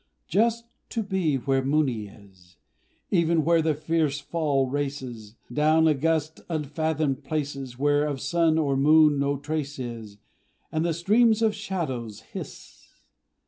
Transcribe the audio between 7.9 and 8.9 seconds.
of sun or